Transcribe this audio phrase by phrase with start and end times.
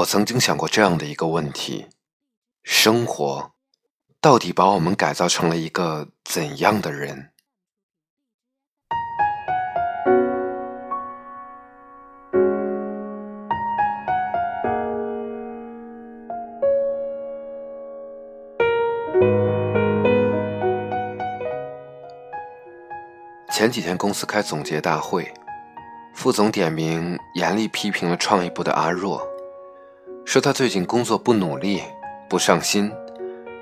[0.00, 1.86] 我曾经想过这样的一个问题：
[2.62, 3.52] 生活
[4.18, 7.32] 到底把我们改造成了一个怎样的人？
[23.52, 25.30] 前几天公司开总结大会，
[26.14, 29.20] 副总点名严厉批评了创意部的阿若，
[30.30, 31.82] 说他最近工作不努力、
[32.28, 32.88] 不上心，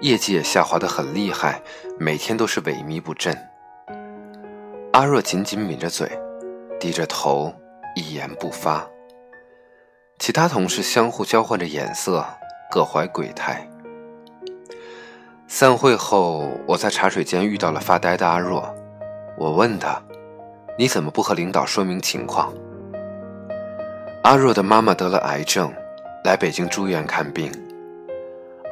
[0.02, 1.62] 业绩也下滑的很厉害，
[1.98, 3.34] 每天都是萎靡不振。
[4.92, 6.06] 阿若紧紧抿着嘴，
[6.78, 7.50] 低着头，
[7.96, 8.86] 一言不发。
[10.18, 12.22] 其他同事相互交换着眼色，
[12.70, 13.66] 各怀鬼胎。
[15.46, 18.74] 散会后，我在茶水间遇到了发呆的阿若。
[19.38, 20.02] 我问他
[20.76, 22.52] ：“你怎么不和领导说明情况？”
[24.22, 25.72] 阿若的妈妈得了癌症，
[26.28, 27.50] 来北京住院看病。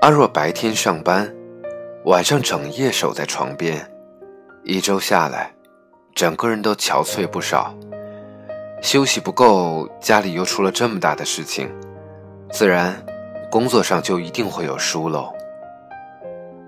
[0.02, 1.34] 阿若白天上班，
[2.04, 3.90] 晚上整夜守在床边，
[4.62, 5.50] 一周下来，
[6.14, 7.74] 整个人都憔悴不少。
[8.82, 11.74] 休息不够，家里又出了这么大的事情，
[12.50, 12.94] 自然
[13.50, 15.34] 工作上就一定会有疏漏。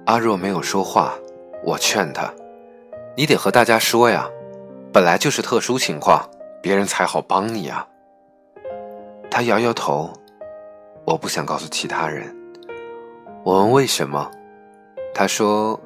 [0.07, 1.13] 阿若没有说话，
[1.63, 2.33] 我劝他。
[3.15, 4.27] 你得和大家说呀，
[4.91, 6.27] 本来就是特殊情况，
[6.63, 7.87] 别人才好帮你啊。
[9.31, 10.11] 他摇摇头，
[11.09, 12.37] 我不想告诉其他人。
[13.43, 14.31] 我问为什么，
[15.15, 15.81] 他说，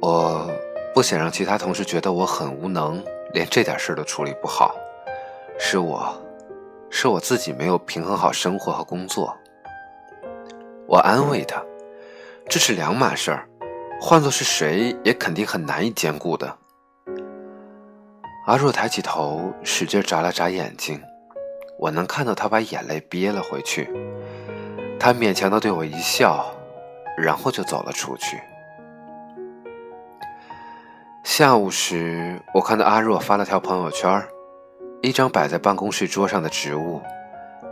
[0.00, 0.50] 我
[0.94, 4.74] 不想让其他同事觉得我很无能，连这点事都处理不好。
[5.58, 6.18] 是我，
[6.88, 9.36] 是我自己没有平衡好生活和工作。
[10.86, 11.62] 我安慰他，
[12.48, 13.46] 这是两码事儿。
[14.00, 16.56] 换做是谁，也肯定很难以兼顾的。
[18.46, 20.98] 阿若抬起头，使劲眨了眨眼睛，
[21.82, 23.90] 我能看到他把眼泪憋了回去。
[25.00, 26.46] 他勉强的对我一笑，
[27.18, 28.40] 然后就走了出去。
[31.24, 34.24] 下午时，我看到阿若发了条朋友圈，
[35.02, 37.02] 一张摆在办公室桌上的植物，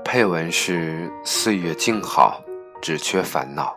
[0.05, 2.43] 配文是“岁月静好，
[2.83, 3.77] 只缺烦恼”。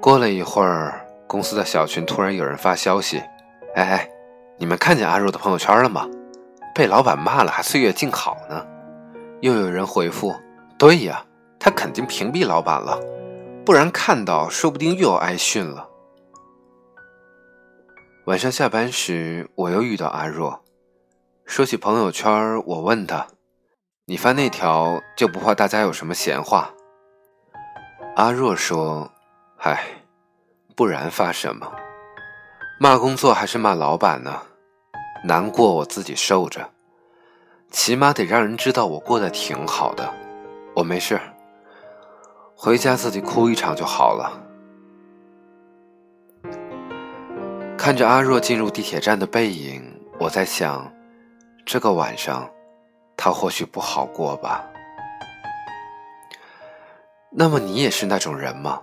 [0.00, 3.20] 过了一会儿，公司的小群突然有人发消息
[3.74, 4.08] ：“哎哎，
[4.56, 6.08] 你们看见阿若的朋友圈了吗？
[6.78, 8.64] 被老板骂了还岁月静好呢。”
[9.42, 10.32] 又有人回复
[10.78, 11.24] ：“对呀，
[11.58, 12.96] 他肯定屏蔽老板了，
[13.66, 15.88] 不然看到说不定又要挨训了。”
[18.26, 20.62] 晚上下班时，我又遇到阿若，
[21.44, 23.26] 说起朋友圈，我问他
[24.06, 26.70] ：“你发那条就不怕大家有什么闲话？”
[28.14, 29.10] 阿若说。
[29.60, 29.82] 唉，
[30.76, 31.68] 不然发什么？
[32.78, 34.42] 骂工作还是骂老板呢？
[35.24, 36.70] 难过我自己受着，
[37.70, 40.12] 起码得让人知道我过得挺好的。
[40.74, 41.20] 我没事，
[42.54, 44.44] 回家自己哭一场就好了。
[47.76, 49.82] 看着阿若进入地铁站的背影，
[50.18, 50.90] 我在想，
[51.66, 52.48] 这个晚上，
[53.16, 54.64] 他或许不好过吧。
[57.30, 58.80] 那么你也是那种人吗？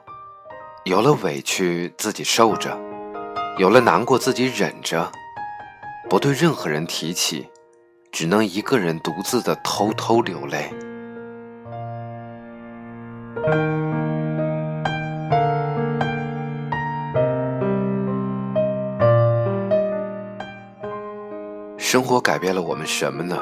[0.83, 2.77] 有了委屈自己受着，
[3.57, 5.11] 有了难过自己忍着，
[6.07, 7.47] 不对任何人提起，
[8.11, 10.71] 只能一个人独自的偷偷流泪。
[21.77, 23.37] 生活改变了我们什么呢？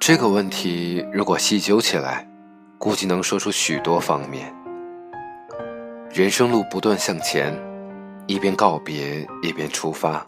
[0.00, 2.26] 这个问题如果细究起来，
[2.78, 4.54] 估计能说出许多方面。
[6.10, 7.54] 人生路不断向前，
[8.26, 10.24] 一边告别一边出发。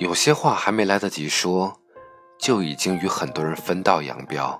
[0.00, 1.78] 有些话还没来得及说，
[2.38, 4.58] 就已经与很多人分道扬镳。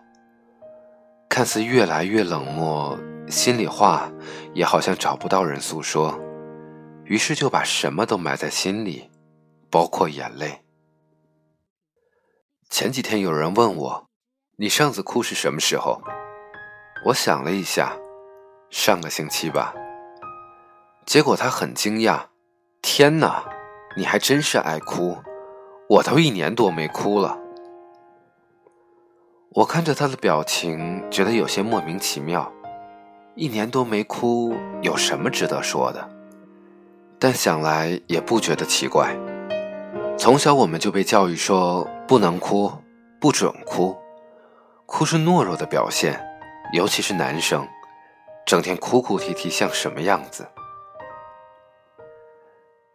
[1.31, 4.13] 看似越来越冷漠，心里话
[4.53, 6.21] 也好像找不到人诉说，
[7.05, 9.11] 于是就把什么都埋在心里，
[9.71, 10.63] 包括眼泪。
[12.69, 14.11] 前几天有人问我
[14.59, 16.03] ：“你上次哭是什么时候？”
[17.07, 17.97] 我想了一下，
[18.69, 19.75] 上个星期吧。
[21.07, 22.27] 结果他很惊讶，
[22.83, 23.43] 天哪，
[23.97, 25.17] 你还真是爱哭，
[25.91, 27.37] 我都一年多没哭了。
[29.55, 32.49] 我看着他的表情，觉得有些莫名其妙。
[33.35, 36.09] 一年多没哭，有什么值得说的？
[37.19, 39.17] 但想来也不觉得奇怪。
[40.17, 42.71] 从小我们就被教育说不能哭，
[43.21, 43.97] 不准哭，
[44.87, 46.25] 哭是懦弱的表现，
[46.73, 47.67] 尤其是男生，
[48.47, 50.47] 整天哭哭啼啼像什么样子？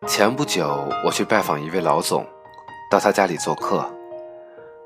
[0.07, 2.25] 前不久，我去拜访一位老总，
[2.89, 3.89] 到他家里做客。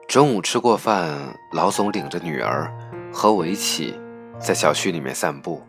[0.08, 1.10] 中午吃过饭，
[1.52, 2.72] 老总领着女儿
[3.14, 4.00] 和我一起
[4.40, 5.62] 在小区里面散步。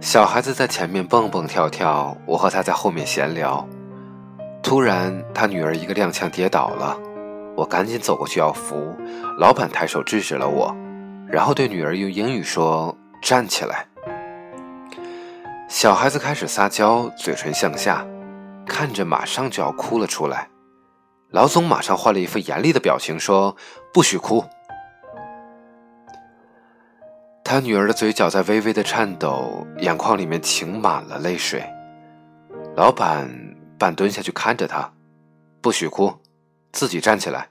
[0.00, 3.66] 小孩子在前面蹦蹦跳跳，我和他在后面闲聊。
[4.62, 6.98] 突然，他女儿一个踉跄跌倒了，
[7.56, 8.94] 我赶紧走过去要扶。
[9.38, 10.74] 老板抬手制止了我，
[11.26, 13.86] 然后对女儿用英语说：“站起来。”
[15.68, 18.06] 小孩子开始撒娇，嘴唇向下，
[18.66, 20.46] 看着马上就要哭了出来。
[21.34, 23.56] 老总马上换了一副严厉的表情，说
[23.92, 24.44] ：“不许哭。”
[27.42, 31.68] 他女儿的嘴角在微微的颤抖，眼眶里面噙满了泪水。
[32.76, 33.28] 老板
[33.76, 34.88] 半蹲下去看着他，
[35.60, 36.14] 不许哭，
[36.70, 37.48] 自己站起来，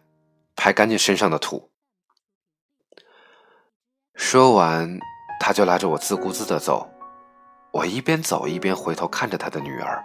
[0.56, 1.70] 拍干净身上的土。
[4.16, 4.98] 说完，
[5.42, 6.90] 他就拉着我自顾自的走。
[7.74, 10.02] 我一边走一边回头看着他的女儿，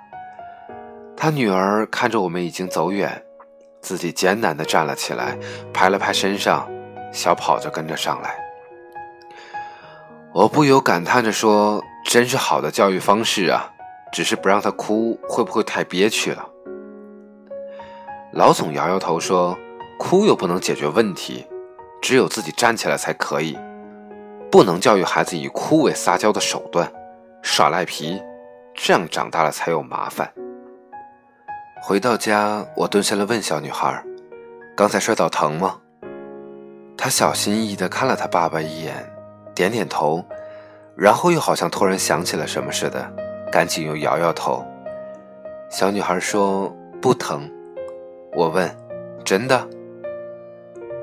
[1.16, 3.24] 他女儿看着我们已经走远，
[3.88, 5.34] 自己艰难的站了起来，
[5.72, 6.68] 拍了拍身上，
[7.10, 8.36] 小跑着跟着上来。
[10.34, 13.72] 我不由感叹着说：“真是好的教育方式啊！
[14.12, 16.46] 只是不让他哭，会不会太憋屈了？”
[18.34, 19.56] 老总摇摇头说
[19.98, 21.46] ：“哭又不能解决问题，
[22.02, 23.58] 只有自己站起来才可以，
[24.50, 26.92] 不能教育孩子以哭为撒娇的手段。”
[27.40, 28.22] 耍赖皮，
[28.74, 30.30] 这样长大了才有麻烦。
[31.80, 34.04] 回到家，我蹲下来问小女孩
[34.76, 35.78] ：“刚才摔倒疼吗？”
[36.98, 39.10] 她小心翼翼地看了她爸爸一眼，
[39.54, 40.22] 点点头，
[40.96, 43.10] 然后又好像突然想起了什么似的，
[43.50, 44.64] 赶紧又摇摇头。
[45.70, 47.50] 小女孩说：“不疼。”
[48.36, 48.70] 我问
[49.24, 49.66] ：“真的？”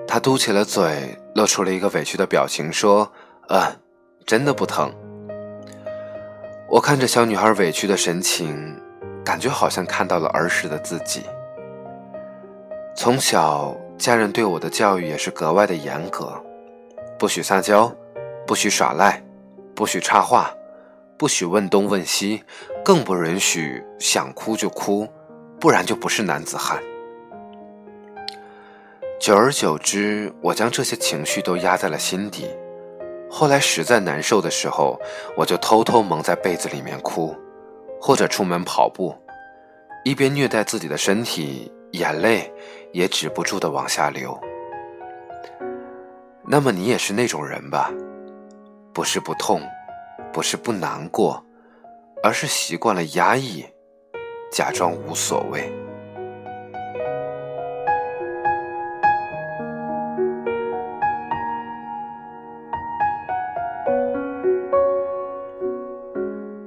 [0.07, 3.11] 她嘟起了嘴，露出了一个委屈的表情，说
[3.49, 3.61] ：“嗯，
[4.25, 4.93] 真的不疼。”
[6.69, 8.79] 我看着小女孩委屈的神情，
[9.25, 11.23] 感觉好像看到了儿时的自己。
[12.95, 16.31] 从小，家人对我的教育也是格外的严格，
[17.17, 17.91] 不许撒娇，
[18.45, 19.21] 不许耍赖，
[19.73, 20.53] 不许插话，
[21.17, 22.43] 不许问东问西，
[22.83, 25.07] 更不允许想哭就哭，
[25.59, 26.81] 不然就不是男子汉。
[29.19, 32.47] 久而久之，我将这些情绪都压在了心底。
[33.29, 34.97] 后来实在难受的时候，
[35.35, 37.35] 我就偷偷蒙在被子里面哭，
[38.05, 39.17] 或者出门跑步，
[40.03, 42.53] 一边虐待自己的身体，眼泪
[42.93, 44.39] 也止不住的往下流。
[46.43, 47.91] 那么你也是那种人吧？
[48.93, 49.59] 不是不痛，
[50.31, 51.43] 不是不难过，
[52.21, 53.65] 而是习惯了压抑，
[54.51, 55.73] 假装无所谓。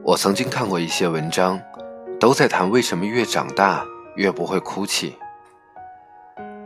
[0.08, 1.60] 我曾经看过一些文章，
[2.18, 5.14] 都在谈为什么越长大越不会哭泣。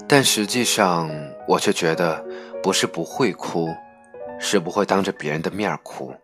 [0.06, 1.10] 但实际上，
[1.48, 2.24] 我却觉得
[2.62, 3.66] 不是不会哭，
[4.38, 6.14] 是不会当着别人的面哭，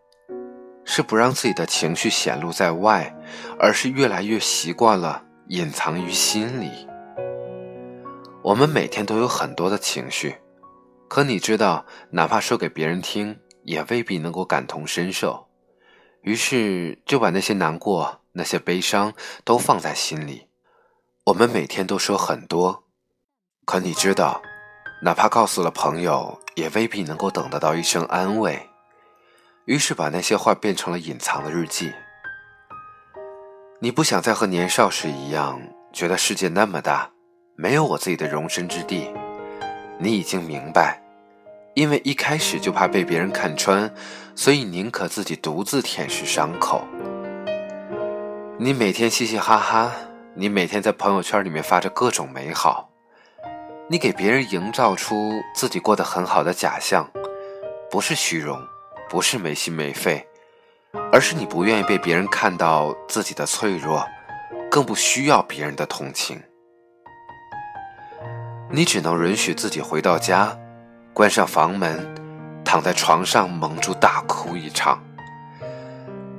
[0.84, 3.12] 是不让自己的情绪显露在外，
[3.58, 6.86] 而是越来越习惯了隐藏于心里。
[8.44, 10.36] 我们每天都有很多的情绪，
[11.08, 15.47] 可你知道，哪怕说给别人听，也未必能够感同身受。
[16.22, 19.12] 于是就把那些难过、那些悲伤
[19.44, 20.48] 都放在心里。
[21.26, 22.84] 我们每天都说很多，
[23.64, 24.42] 可你知道，
[25.02, 28.68] 哪怕告诉了朋友，也未必能够等得到一声安慰。
[29.66, 31.92] 于是把那些话变成了隐藏的日记。
[33.80, 35.60] 你不想再和年少时一样，
[35.92, 37.10] 觉得世界那么大，
[37.56, 39.12] 没有我自己的容身之地。
[39.98, 41.02] 你已经明白。
[41.78, 43.88] 因为一开始就怕被别人看穿，
[44.34, 46.84] 所以宁可自己独自舔舐伤口。
[48.58, 49.92] 你每天嘻嘻哈哈，
[50.34, 52.90] 你每天在朋友圈里面发着各种美好，
[53.88, 57.08] 你给别人营造出自己过得很好的假象，
[57.88, 58.60] 不是虚荣，
[59.08, 60.26] 不是没心没肺，
[61.12, 64.04] 而是你不愿意被别人看到自己的脆弱，
[64.68, 66.42] 更不需要别人的同情。
[68.68, 70.58] 你只能允许自己回到家。
[71.12, 72.14] 关上房门，
[72.64, 75.02] 躺在床上蒙住大哭一场。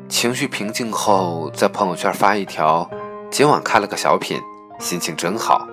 [0.08, 2.90] 情绪平静后，在朋友圈发一条
[3.30, 4.40] ：“今晚看了个小品，
[4.80, 5.68] 心情真好。”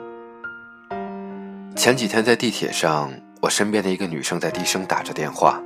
[1.76, 3.10] 前几天在地铁上，
[3.40, 5.60] 我身边的一个女生在低声打着电话，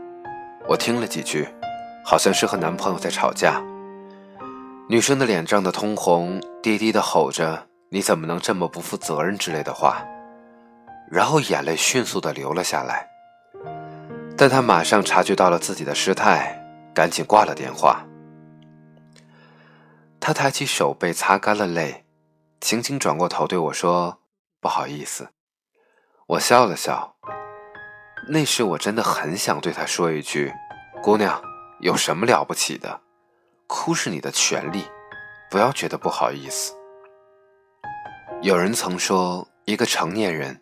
[0.69, 1.49] 我听了几句，
[2.05, 3.63] 好像是和男朋友在吵架。
[4.89, 10.05] 女生的脸涨得通红，低低的吼着：“你怎么能这么不负责任？”之类的话，
[11.11, 13.10] 然后眼泪迅速的流了下来。
[14.41, 16.59] 但他马上察觉到了自己的失态，
[16.95, 18.03] 赶紧挂了电话。
[20.19, 22.07] 他抬起手背擦干了泪，
[22.59, 24.23] 轻轻转过头对我说
[24.59, 25.29] ：“不好意思。”
[26.27, 27.17] 我笑了笑。
[28.31, 30.51] 那时我真的很想对他说一句
[31.05, 31.39] ：“姑娘，
[31.81, 32.99] 有什么了不起的？
[33.67, 34.87] 哭是你的权利，
[35.51, 36.73] 不要觉得不好意思。”
[38.41, 40.59] 有人曾说，一个成年人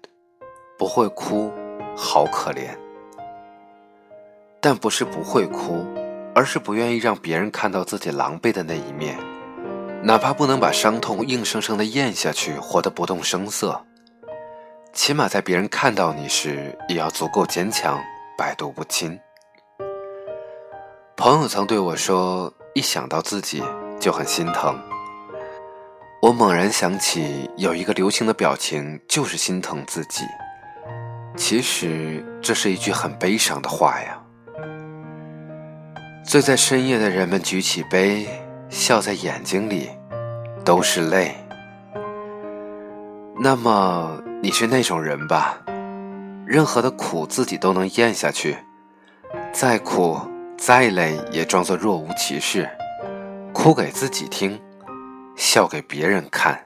[0.76, 1.52] 不会哭，
[1.96, 2.76] 好可怜。
[4.60, 5.86] 但不是不会哭，
[6.34, 9.16] 而是不愿意让别人看到自己狼狈的那一面，
[10.02, 13.84] 哪怕不能把伤痛硬生生的咽下去，活得不动声色。
[14.92, 18.00] 起码在别人看到你时，也要足够坚强，
[18.36, 19.18] 百毒不侵。
[21.16, 23.62] 朋友曾对我说：“一想到自己
[24.00, 24.80] 就很心疼。”
[26.20, 30.24] 我猛然想起有一个流行的表情，就是心疼自己。
[31.36, 34.20] 其实这是一句很悲伤的话呀。
[36.28, 38.28] 醉在深夜的人们举起杯，
[38.68, 39.88] 笑在眼睛里，
[40.62, 41.34] 都是泪。
[43.40, 44.22] 那么。
[44.40, 45.58] 你是那种人吧，
[46.46, 48.56] 任何的苦自己都能咽下去，
[49.52, 50.20] 再苦
[50.56, 52.70] 再累也装作若无其事，
[53.52, 54.60] 哭给自己听，
[55.34, 56.56] 笑给别人看。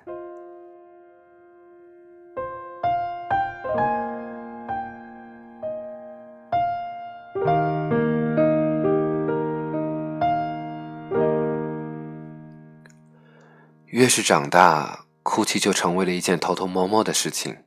[14.03, 15.05] 越是长大。
[15.23, 17.59] 哭泣就成为了一件偷偷摸摸的事情，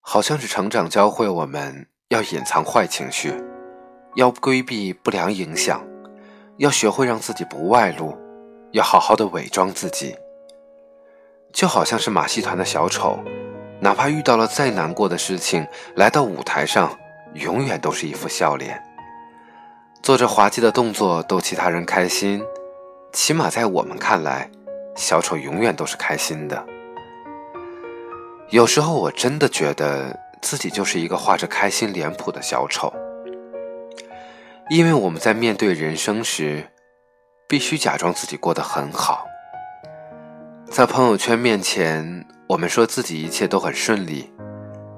[0.00, 3.34] 好像是成长教会我们要隐藏坏情绪，
[4.14, 5.86] 要规避不良影响，
[6.56, 8.16] 要学会让自己不外露，
[8.72, 10.16] 要好好的伪装自己。
[11.52, 13.18] 就好像是马戏团的小丑，
[13.78, 15.66] 哪怕遇到了再难过的事情，
[15.96, 16.98] 来到舞台上，
[17.34, 18.82] 永远都是一副笑脸，
[20.02, 22.42] 做着滑稽的动作逗其他人开心。
[23.12, 24.50] 起码在我们看来。
[24.96, 26.66] 小丑永远都是开心的。
[28.50, 32.92] 有时候我真的觉得自己就是一个画着开心脸谱的小丑，
[34.70, 36.66] 因为我们在面对人生时，
[37.48, 39.26] 必须假装自己过得很好。
[40.70, 44.30] 在朋友圈面前，我们说自己一切都很顺利；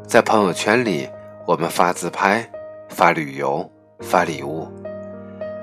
[0.07, 1.09] 在朋友圈里，
[1.47, 2.49] 我们发自拍、
[2.88, 4.69] 发旅游、发礼物。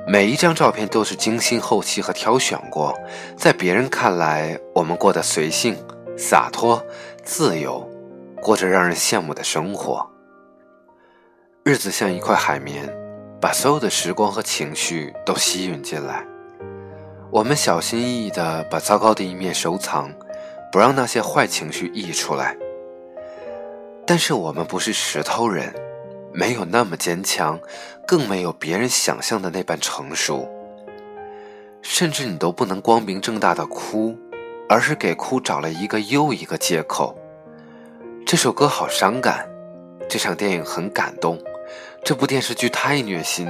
[0.08, 2.96] 每一张照片都是精心后期和挑选过，
[3.36, 5.76] 在别人看来，我们过得随性、
[6.16, 6.80] 洒脱、
[7.24, 7.90] 自由，
[8.40, 10.08] 过着让人羡慕的生活。
[11.64, 12.88] 日子像一块海绵，
[13.42, 16.24] 把所有的时光和情绪都吸吮进来。
[17.32, 20.12] 我们小心翼翼地把糟糕的一面收藏，
[20.72, 22.56] 不让那些坏情绪溢出来。
[24.06, 25.74] 但是我们不是石头人。
[26.38, 27.58] 没有那么坚强，
[28.06, 30.48] 更没有别人想象的那般成熟。
[31.82, 34.18] 甚至你都不能光明正大的哭，
[34.68, 37.18] 而是给哭找了一个又一个借口。
[38.26, 39.48] 这首歌好伤感，
[40.10, 41.40] 这场电影很感动，
[42.04, 43.48] 这部电视剧太虐心，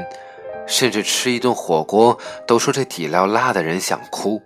[0.68, 2.16] 甚至吃一顿火锅
[2.46, 4.40] 都说这底料辣的人想哭。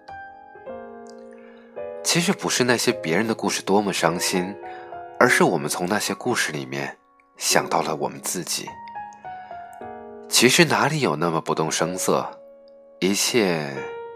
[2.04, 4.56] 其实不是那些别人的故事多么伤心，
[5.20, 6.96] 而是我们从那些故事里面。
[7.40, 8.70] 想到了我们自己，
[10.28, 12.30] 其实哪里有那么不动声色？
[13.00, 13.74] 一切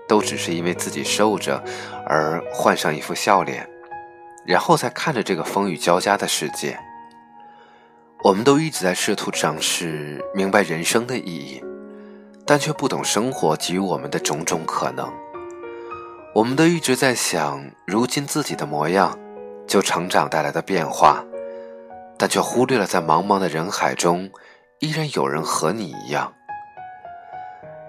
[0.09, 1.63] 都只是因为自己受着，
[2.05, 3.67] 而换上一副笑脸，
[4.45, 6.77] 然后再看着这个风雨交加的世界。
[8.25, 11.63] 我们都一直在试图尝试明白人生的意义，
[12.45, 15.09] 但却不懂生活给予我们的种种可能。
[16.35, 19.17] 我们都一直在想，如今自己的模样，
[19.65, 21.23] 就成长带来的变化。
[22.23, 24.31] 但却忽略了，在茫茫的人海中，
[24.79, 26.33] 依然有人和你一样。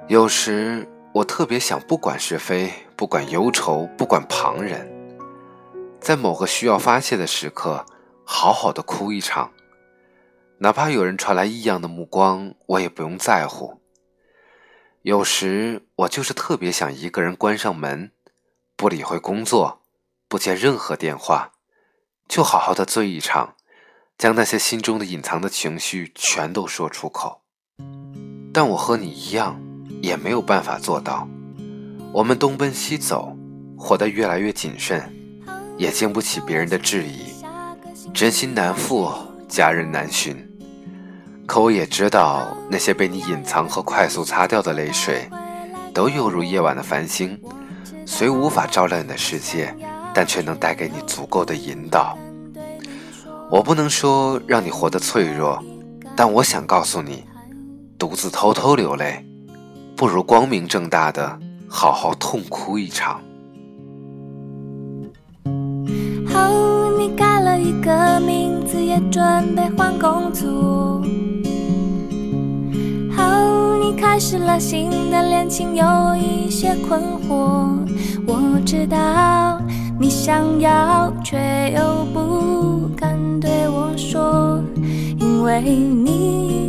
[0.09, 4.93] 有时我特别想，不管是非，不管忧愁，不管旁人，
[6.01, 7.87] 在某个需要发泄的时刻，
[8.25, 9.53] 好好的哭一场，
[10.59, 13.81] 哪怕有人传来异样的目光，我也不用在乎。
[15.03, 18.11] 有时我就是特别想一个人关上门，
[18.75, 19.83] 不理会工作，
[20.27, 21.53] 不接任何电话，
[22.27, 23.55] 就好好的醉一场。
[24.17, 27.43] 将那些心中的隐藏的情绪全都说出口，
[28.53, 29.61] 但我和你一样，
[30.01, 31.29] 也没有办法做到。
[32.13, 33.37] 我们东奔西走，
[33.77, 35.13] 活得越来越谨慎，
[35.77, 37.35] 也经不起别人的质疑。
[38.15, 39.13] 真心难复，
[39.49, 40.37] 家人难寻。
[41.47, 45.29] 可我也知道，那些被你隐藏和快速擦掉的泪水，
[45.93, 47.39] 都犹如夜晚的繁星，
[48.07, 49.77] 虽无法照亮你的世界，
[50.15, 52.17] 但却能带给你足够的引导。
[53.55, 55.63] 我不能说让你活得脆弱，
[56.17, 57.23] 但我想告诉你，
[57.97, 59.25] 独自偷偷流泪，
[59.95, 63.21] 不如光明正大的好好痛哭一场。
[66.35, 71.01] 哦，你改了一个名字，也准备换工作。
[73.97, 75.85] 开始了新的恋情，有
[76.17, 77.79] 一些困惑。
[78.27, 79.61] 我知道
[79.99, 84.63] 你想要，却又不敢对我说，
[85.19, 86.64] 因为你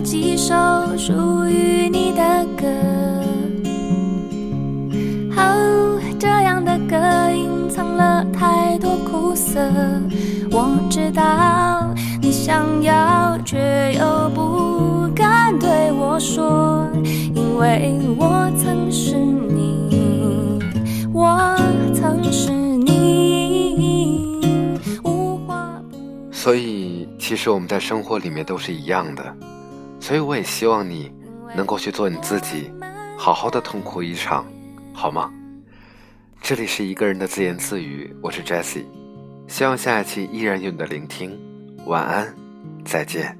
[0.00, 0.54] 几首
[0.96, 1.12] 属
[1.46, 2.66] 于你的歌。
[5.36, 6.96] 哦，这样的歌
[7.30, 9.60] 隐藏了太多苦涩。
[10.50, 11.86] 我知道
[12.20, 16.88] 你想要，却又不敢对我说，
[17.34, 20.58] 因为我曾是你，
[21.12, 21.54] 我
[21.94, 24.40] 曾是你，
[25.04, 25.98] 无话不。
[26.32, 29.22] 所以，其实我们在生活里面都是一样的。
[30.00, 31.12] 所以，我也希望你
[31.54, 32.72] 能够去做你自己，
[33.18, 34.46] 好好的痛哭一场，
[34.92, 35.30] 好吗？
[36.40, 38.86] 这里是一个人的自言自语，我是 Jessie，
[39.46, 41.38] 希望下一期依然有你的聆听。
[41.86, 42.34] 晚安，
[42.84, 43.39] 再见。